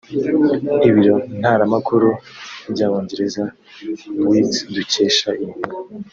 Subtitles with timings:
[0.89, 2.09] Ibiro ntaramakuru
[2.71, 3.43] by’Abongereza
[4.23, 5.75] Reuters dukesha iyi nkuru